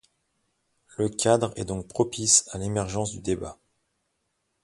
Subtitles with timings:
[0.97, 3.59] Le cadre est donc propice à l'émergence du débat.